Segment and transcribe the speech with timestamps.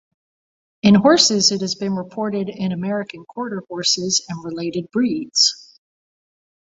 [0.81, 5.77] In horses: it has been reported in American Quarter Horses and related breeds.